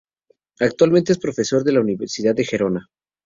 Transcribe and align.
Actualmente 0.59 1.11
es 1.11 1.19
profesor 1.19 1.63
de 1.63 1.73
la 1.73 1.79
Universidad 1.81 2.33
de 2.33 2.43
Gerona. 2.43 2.89